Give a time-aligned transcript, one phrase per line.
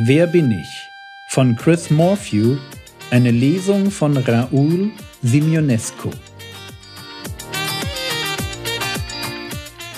[0.00, 0.88] Wer bin ich?
[1.30, 2.56] von Chris Morphew,
[3.10, 4.92] eine Lesung von Raoul
[5.22, 6.10] Simionescu.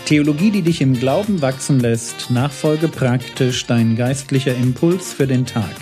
[0.07, 5.75] Theologie, die dich im Glauben wachsen lässt, nachfolge praktisch dein geistlicher Impuls für den Tag.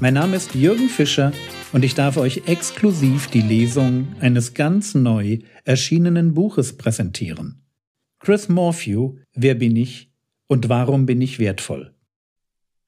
[0.00, 1.32] Mein Name ist Jürgen Fischer
[1.74, 7.62] und ich darf euch exklusiv die Lesung eines ganz neu erschienenen Buches präsentieren.
[8.20, 10.10] Chris Morphew, Wer bin ich
[10.46, 11.94] und warum bin ich wertvoll?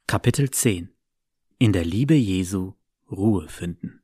[0.07, 0.91] Kapitel 10
[1.59, 2.75] In der Liebe Jesu
[3.11, 4.03] Ruhe finden.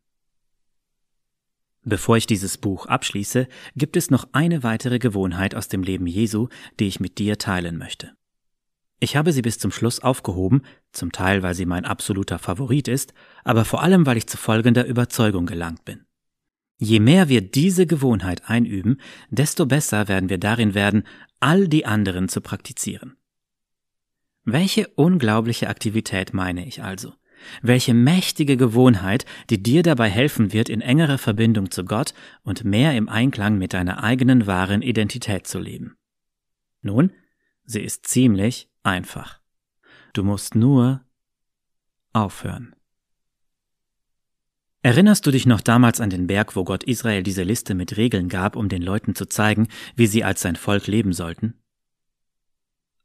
[1.82, 6.48] Bevor ich dieses Buch abschließe, gibt es noch eine weitere Gewohnheit aus dem Leben Jesu,
[6.80, 8.14] die ich mit dir teilen möchte.
[9.00, 10.62] Ich habe sie bis zum Schluss aufgehoben,
[10.92, 13.12] zum Teil weil sie mein absoluter Favorit ist,
[13.44, 16.06] aber vor allem weil ich zu folgender Überzeugung gelangt bin.
[16.78, 21.02] Je mehr wir diese Gewohnheit einüben, desto besser werden wir darin werden,
[21.38, 23.17] all die anderen zu praktizieren.
[24.50, 27.12] Welche unglaubliche Aktivität meine ich also?
[27.60, 32.96] Welche mächtige Gewohnheit, die dir dabei helfen wird, in engerer Verbindung zu Gott und mehr
[32.96, 35.98] im Einklang mit deiner eigenen wahren Identität zu leben.
[36.80, 37.12] Nun,
[37.66, 39.38] sie ist ziemlich einfach.
[40.14, 41.04] Du musst nur
[42.14, 42.74] aufhören.
[44.80, 48.30] Erinnerst du dich noch damals an den Berg, wo Gott Israel diese Liste mit Regeln
[48.30, 51.60] gab, um den Leuten zu zeigen, wie sie als sein Volk leben sollten?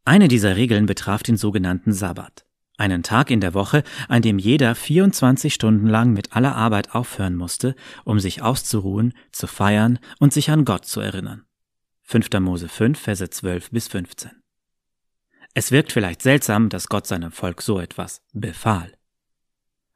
[0.06, 2.46] Eine dieser Regeln betraf den sogenannten Sabbat,
[2.78, 7.36] einen Tag in der Woche, an dem jeder 24 Stunden lang mit aller Arbeit aufhören
[7.36, 7.74] musste,
[8.04, 11.46] um sich auszuruhen, zu feiern und sich an Gott zu erinnern.
[12.02, 12.28] 5.
[12.42, 14.32] Mose 5, Verse 12 bis 15.
[15.54, 18.92] Es wirkt vielleicht seltsam, dass Gott seinem Volk so etwas befahl.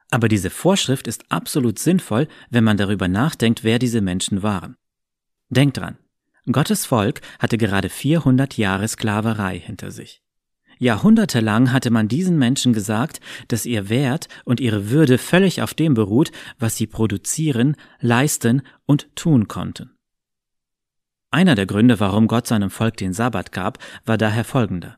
[0.09, 4.77] Aber diese Vorschrift ist absolut sinnvoll, wenn man darüber nachdenkt, wer diese Menschen waren.
[5.49, 5.97] Denkt dran,
[6.51, 10.21] Gottes Volk hatte gerade 400 Jahre Sklaverei hinter sich.
[10.79, 15.93] Jahrhundertelang hatte man diesen Menschen gesagt, dass ihr Wert und ihre Würde völlig auf dem
[15.93, 19.95] beruht, was sie produzieren, leisten und tun konnten.
[21.31, 24.97] Einer der Gründe, warum Gott seinem Volk den Sabbat gab, war daher folgender.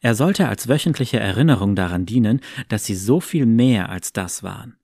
[0.00, 4.76] Er sollte als wöchentliche Erinnerung daran dienen, dass sie so viel mehr als das waren.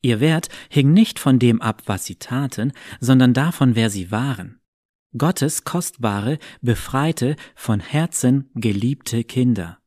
[0.00, 4.61] Ihr Wert hing nicht von dem ab, was sie taten, sondern davon, wer sie waren.
[5.16, 9.78] Gottes kostbare, befreite, von Herzen geliebte Kinder.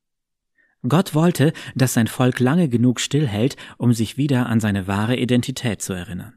[0.87, 5.81] Gott wollte, dass sein Volk lange genug stillhält, um sich wieder an seine wahre Identität
[5.81, 6.35] zu erinnern.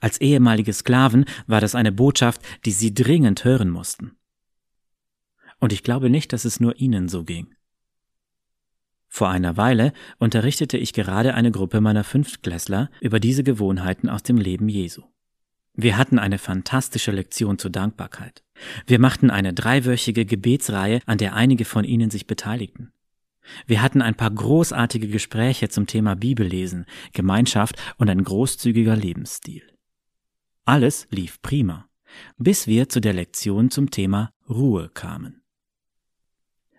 [0.00, 4.16] Als ehemalige Sklaven war das eine Botschaft, die sie dringend hören mussten.
[5.60, 7.54] Und ich glaube nicht, dass es nur ihnen so ging.
[9.08, 14.36] Vor einer Weile unterrichtete ich gerade eine Gruppe meiner Fünftklässler über diese Gewohnheiten aus dem
[14.36, 15.02] Leben Jesu.
[15.76, 18.42] Wir hatten eine fantastische Lektion zur Dankbarkeit.
[18.86, 22.92] Wir machten eine dreiwöchige Gebetsreihe, an der einige von ihnen sich beteiligten.
[23.66, 29.62] Wir hatten ein paar großartige Gespräche zum Thema Bibellesen, Gemeinschaft und ein großzügiger Lebensstil.
[30.64, 31.88] Alles lief prima,
[32.38, 35.42] bis wir zu der Lektion zum Thema Ruhe kamen.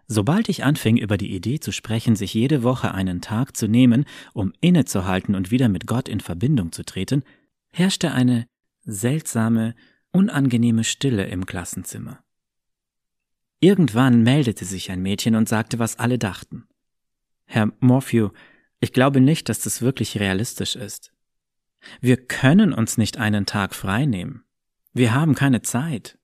[0.07, 4.05] Sobald ich anfing, über die Idee zu sprechen, sich jede Woche einen Tag zu nehmen,
[4.33, 7.23] um innezuhalten und wieder mit Gott in Verbindung zu treten,
[7.71, 8.47] herrschte eine
[8.87, 9.75] seltsame,
[10.11, 12.23] unangenehme Stille im Klassenzimmer.
[13.59, 16.67] Irgendwann meldete sich ein Mädchen und sagte, was alle dachten.
[17.45, 18.29] Herr Morphew,
[18.79, 21.11] ich glaube nicht, dass das wirklich realistisch ist.
[22.01, 24.43] Wir können uns nicht einen Tag frei nehmen.
[24.93, 26.17] Wir haben keine Zeit.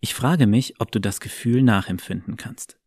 [0.00, 2.78] Ich frage mich, ob du das Gefühl nachempfinden kannst.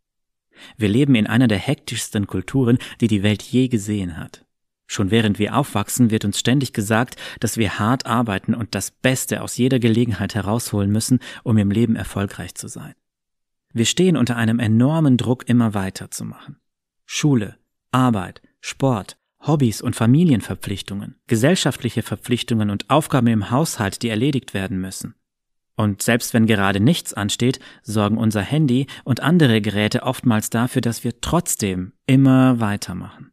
[0.78, 4.46] Wir leben in einer der hektischsten Kulturen, die die Welt je gesehen hat.
[4.86, 9.42] Schon während wir aufwachsen, wird uns ständig gesagt, dass wir hart arbeiten und das Beste
[9.42, 12.94] aus jeder Gelegenheit herausholen müssen, um im Leben erfolgreich zu sein.
[13.72, 16.58] Wir stehen unter einem enormen Druck, immer weiterzumachen.
[17.06, 17.58] Schule,
[17.92, 25.16] Arbeit, Sport, Hobbys und Familienverpflichtungen, gesellschaftliche Verpflichtungen und Aufgaben im Haushalt, die erledigt werden müssen.
[25.76, 31.04] Und selbst wenn gerade nichts ansteht, sorgen unser Handy und andere Geräte oftmals dafür, dass
[31.04, 33.33] wir trotzdem immer weitermachen.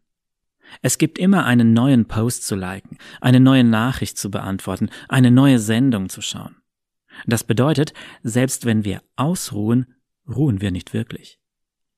[0.83, 5.59] Es gibt immer einen neuen Post zu liken, eine neue Nachricht zu beantworten, eine neue
[5.59, 6.57] Sendung zu schauen.
[7.27, 9.95] Das bedeutet, selbst wenn wir ausruhen,
[10.29, 11.39] ruhen wir nicht wirklich.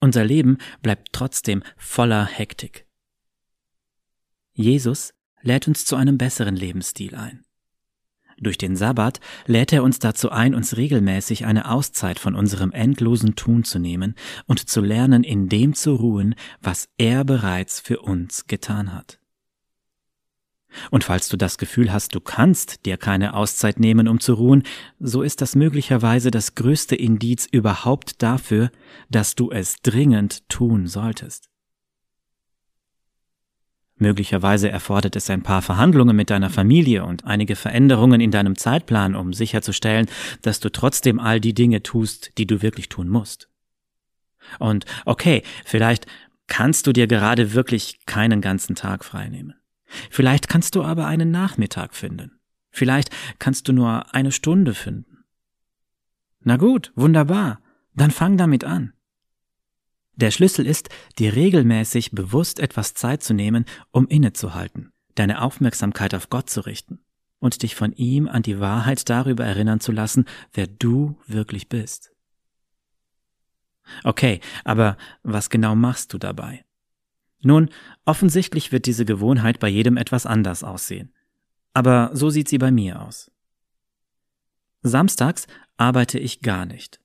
[0.00, 2.86] Unser Leben bleibt trotzdem voller Hektik.
[4.52, 7.44] Jesus lädt uns zu einem besseren Lebensstil ein.
[8.38, 13.34] Durch den Sabbat lädt er uns dazu ein, uns regelmäßig eine Auszeit von unserem endlosen
[13.34, 14.14] Tun zu nehmen
[14.46, 19.19] und zu lernen, in dem zu ruhen, was er bereits für uns getan hat.
[20.90, 24.62] Und falls du das Gefühl hast, du kannst dir keine Auszeit nehmen, um zu ruhen,
[24.99, 28.70] so ist das möglicherweise das größte Indiz überhaupt dafür,
[29.11, 31.51] dass du es dringend tun solltest.
[33.96, 39.14] Möglicherweise erfordert es ein paar Verhandlungen mit deiner Familie und einige Veränderungen in deinem Zeitplan,
[39.14, 40.06] um sicherzustellen,
[40.42, 43.48] dass du trotzdem all die Dinge tust, die du wirklich tun musst.
[44.58, 46.06] Und okay, vielleicht
[46.48, 49.54] kannst du dir gerade wirklich keinen ganzen Tag freinehmen.
[50.10, 52.40] Vielleicht kannst du aber einen Nachmittag finden.
[52.70, 55.24] Vielleicht kannst du nur eine Stunde finden.
[56.40, 57.60] Na gut, wunderbar.
[57.94, 58.94] Dann fang damit an.
[60.14, 60.88] Der Schlüssel ist,
[61.18, 67.00] dir regelmäßig bewusst etwas Zeit zu nehmen, um innezuhalten, deine Aufmerksamkeit auf Gott zu richten
[67.38, 72.12] und dich von ihm an die Wahrheit darüber erinnern zu lassen, wer du wirklich bist.
[74.04, 76.64] Okay, aber was genau machst du dabei?
[77.42, 77.70] Nun,
[78.04, 81.12] offensichtlich wird diese Gewohnheit bei jedem etwas anders aussehen.
[81.74, 83.30] Aber so sieht sie bei mir aus.
[84.82, 87.01] Samstags arbeite ich gar nicht.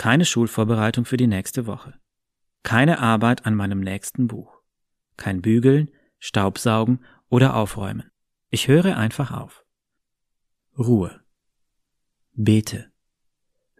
[0.00, 1.92] Keine Schulvorbereitung für die nächste Woche.
[2.62, 4.62] Keine Arbeit an meinem nächsten Buch.
[5.18, 8.10] Kein Bügeln, Staubsaugen oder Aufräumen.
[8.48, 9.62] Ich höre einfach auf.
[10.78, 11.20] Ruhe.
[12.32, 12.90] Bete.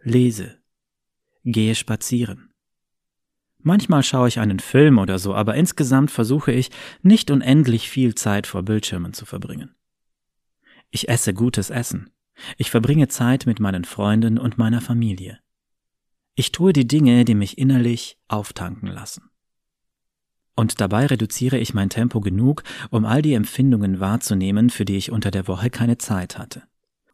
[0.03, 0.59] Lese.
[1.43, 2.53] Gehe spazieren.
[3.57, 6.69] Manchmal schaue ich einen Film oder so, aber insgesamt versuche ich,
[7.01, 9.73] nicht unendlich viel Zeit vor Bildschirmen zu verbringen.
[10.91, 12.11] Ich esse gutes Essen.
[12.57, 15.40] Ich verbringe Zeit mit meinen Freunden und meiner Familie.
[16.35, 19.31] Ich tue die Dinge, die mich innerlich auftanken lassen.
[20.55, 25.11] Und dabei reduziere ich mein Tempo genug, um all die Empfindungen wahrzunehmen, für die ich
[25.11, 26.63] unter der Woche keine Zeit hatte.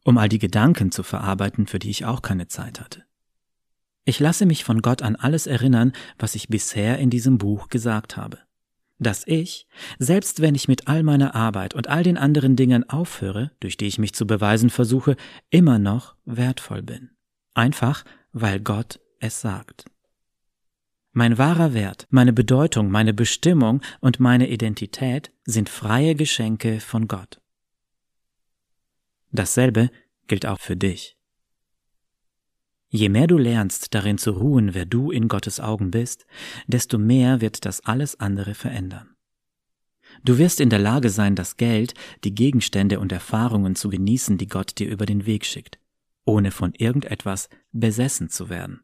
[0.03, 3.03] Um all die Gedanken zu verarbeiten, für die ich auch keine Zeit hatte.
[4.05, 8.15] Ich lasse mich von Gott an alles erinnern, was ich bisher in diesem Buch gesagt
[8.15, 8.39] habe.
[8.99, 9.67] Dass ich,
[9.99, 13.85] selbst wenn ich mit all meiner Arbeit und all den anderen Dingen aufhöre, durch die
[13.85, 15.17] ich mich zu beweisen versuche,
[15.49, 17.11] immer noch wertvoll bin.
[17.53, 19.85] Einfach, weil Gott es sagt.
[21.11, 27.41] Mein wahrer Wert, meine Bedeutung, meine Bestimmung und meine Identität sind freie Geschenke von Gott.
[29.31, 29.89] Dasselbe
[30.27, 31.17] gilt auch für dich.
[32.89, 36.25] Je mehr du lernst, darin zu ruhen, wer du in Gottes Augen bist,
[36.67, 39.15] desto mehr wird das alles andere verändern.
[40.23, 41.93] Du wirst in der Lage sein, das Geld,
[42.23, 45.79] die Gegenstände und Erfahrungen zu genießen, die Gott dir über den Weg schickt,
[46.25, 48.81] ohne von irgendetwas besessen zu werden.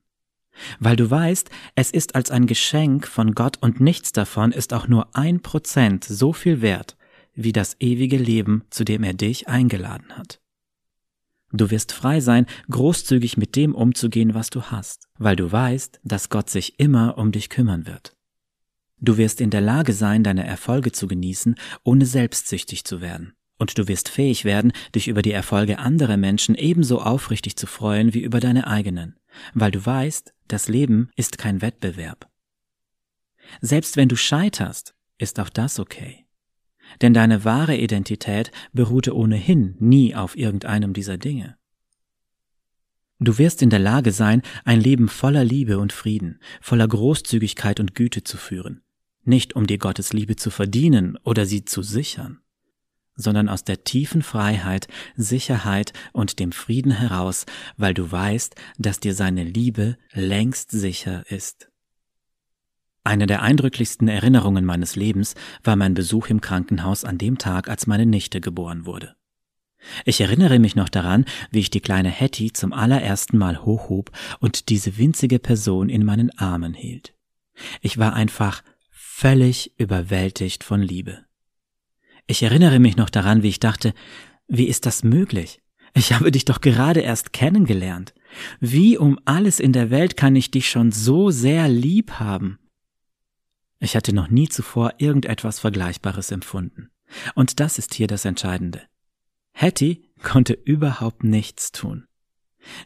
[0.80, 4.88] Weil du weißt, es ist als ein Geschenk von Gott und nichts davon ist auch
[4.88, 6.96] nur ein Prozent so viel wert
[7.36, 10.40] wie das ewige Leben, zu dem er dich eingeladen hat.
[11.52, 16.30] Du wirst frei sein, großzügig mit dem umzugehen, was du hast, weil du weißt, dass
[16.30, 18.16] Gott sich immer um dich kümmern wird.
[19.00, 23.34] Du wirst in der Lage sein, deine Erfolge zu genießen, ohne selbstsüchtig zu werden.
[23.60, 28.14] Und du wirst fähig werden, dich über die Erfolge anderer Menschen ebenso aufrichtig zu freuen
[28.14, 29.16] wie über deine eigenen,
[29.54, 32.30] weil du weißt, das Leben ist kein Wettbewerb.
[33.62, 36.24] Selbst wenn du scheiterst, ist auch das okay
[37.02, 41.58] denn deine wahre Identität beruhte ohnehin nie auf irgendeinem dieser Dinge.
[43.20, 47.96] Du wirst in der Lage sein, ein Leben voller Liebe und Frieden, voller Großzügigkeit und
[47.96, 48.82] Güte zu führen,
[49.24, 52.40] nicht um dir Gottes Liebe zu verdienen oder sie zu sichern,
[53.16, 57.46] sondern aus der tiefen Freiheit, Sicherheit und dem Frieden heraus,
[57.78, 61.70] weil du weißt, dass dir seine Liebe längst sicher ist.
[63.04, 67.86] Eine der eindrücklichsten Erinnerungen meines Lebens war mein Besuch im Krankenhaus an dem Tag, als
[67.86, 69.16] meine Nichte geboren wurde.
[70.06, 74.70] Ich erinnere mich noch daran, wie ich die kleine Hetty zum allerersten Mal hochhob und
[74.70, 77.14] diese winzige Person in meinen Armen hielt.
[77.82, 81.26] Ich war einfach völlig überwältigt von Liebe.
[82.28, 83.94] Ich erinnere mich noch daran, wie ich dachte,
[84.48, 85.62] wie ist das möglich?
[85.94, 88.14] Ich habe dich doch gerade erst kennengelernt.
[88.60, 92.60] Wie um alles in der Welt kann ich dich schon so sehr lieb haben?
[93.80, 96.90] Ich hatte noch nie zuvor irgendetwas Vergleichbares empfunden.
[97.36, 98.82] Und das ist hier das Entscheidende.
[99.54, 102.08] Hattie konnte überhaupt nichts tun.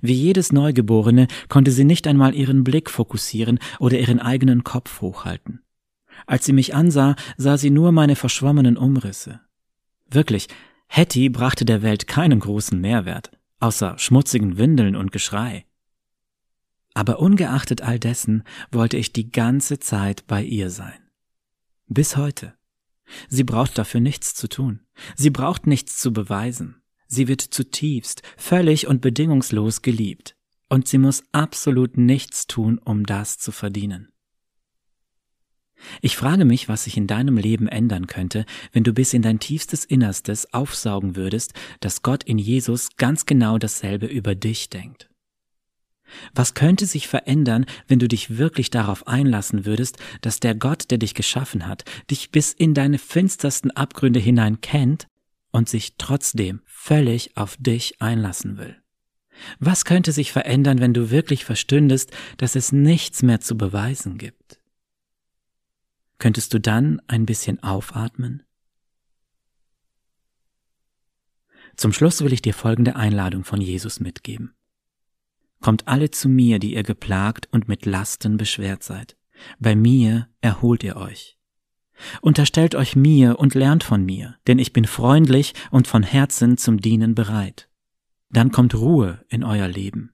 [0.02, 5.62] Wie jedes Neugeborene konnte sie nicht einmal ihren Blick fokussieren oder ihren eigenen Kopf hochhalten.
[6.26, 9.42] Als sie mich ansah, sah sie nur meine verschwommenen Umrisse.
[10.10, 10.48] Wirklich,
[10.90, 15.66] Hattie brachte der Welt keinen großen Mehrwert, außer schmutzigen Windeln und Geschrei.
[16.94, 21.00] Aber ungeachtet all dessen wollte ich die ganze Zeit bei ihr sein.
[21.88, 22.56] Bis heute.
[23.30, 24.82] Sie braucht dafür nichts zu tun.
[25.16, 26.82] Sie braucht nichts zu beweisen.
[27.08, 30.36] Sie wird zutiefst, völlig und bedingungslos geliebt.
[30.70, 34.10] Und sie muss absolut nichts tun, um das zu verdienen.
[36.02, 39.40] Ich frage mich, was sich in deinem Leben ändern könnte, wenn du bis in dein
[39.40, 45.10] tiefstes Innerstes aufsaugen würdest, dass Gott in Jesus ganz genau dasselbe über dich denkt.
[46.34, 50.98] Was könnte sich verändern, wenn du dich wirklich darauf einlassen würdest, dass der Gott, der
[50.98, 55.08] dich geschaffen hat, dich bis in deine finstersten Abgründe hinein kennt
[55.52, 58.78] und sich trotzdem völlig auf dich einlassen will?
[59.60, 64.57] Was könnte sich verändern, wenn du wirklich verstündest, dass es nichts mehr zu beweisen gibt?
[66.20, 68.44] Könntest du dann ein bisschen aufatmen?
[71.76, 74.56] Zum Schluss will ich dir folgende Einladung von Jesus mitgeben.
[75.62, 79.16] Kommt alle zu mir, die ihr geplagt und mit Lasten beschwert seid.
[79.60, 81.38] Bei mir erholt ihr euch.
[82.22, 86.80] Unterstellt euch mir und lernt von mir, denn ich bin freundlich und von Herzen zum
[86.80, 87.70] Dienen bereit.
[88.30, 90.12] Dann kommt Ruhe in euer Leben,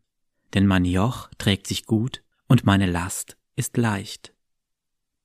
[0.53, 4.32] denn mein Joch trägt sich gut und meine Last ist leicht.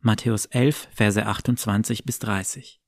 [0.01, 2.81] Matthäus 11, Verse 28 bis 30.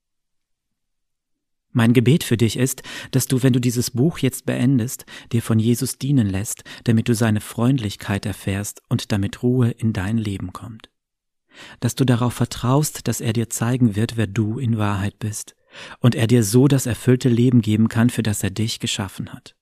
[1.73, 5.59] Mein Gebet für dich ist, dass du, wenn du dieses Buch jetzt beendest, dir von
[5.59, 10.89] Jesus dienen lässt, damit du seine Freundlichkeit erfährst und damit Ruhe in dein Leben kommt.
[11.81, 15.55] Dass du darauf vertraust, dass er dir zeigen wird, wer du in Wahrheit bist,
[15.99, 19.55] und er dir so das erfüllte Leben geben kann, für das er dich geschaffen hat.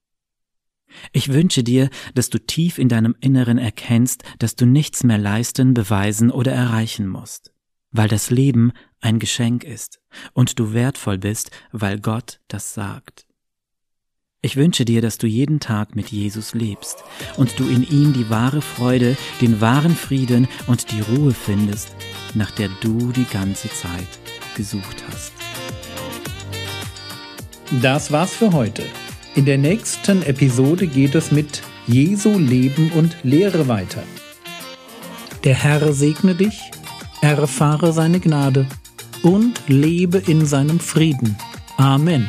[1.12, 5.74] Ich wünsche dir, dass du tief in deinem Inneren erkennst, dass du nichts mehr leisten,
[5.74, 7.54] beweisen oder erreichen musst
[7.92, 10.00] weil das Leben ein Geschenk ist
[10.34, 13.26] und du wertvoll bist, weil Gott das sagt.
[14.42, 17.04] Ich wünsche dir, dass du jeden Tag mit Jesus lebst
[17.36, 21.94] und du in ihm die wahre Freude, den wahren Frieden und die Ruhe findest,
[22.36, 24.08] nach der du die ganze Zeit
[24.56, 25.34] gesucht hast.
[27.82, 28.84] Das war's für heute.
[29.36, 34.04] In der nächsten Episode geht es mit Jesu Leben und Lehre weiter.
[35.44, 36.72] Der Herr segne dich
[37.22, 38.66] erfahre seine Gnade
[39.24, 41.38] und lebe in seinem Frieden.
[41.78, 42.28] Amen.